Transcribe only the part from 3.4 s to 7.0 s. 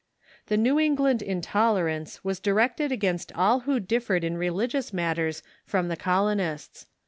who differed in religious matters from the colonists.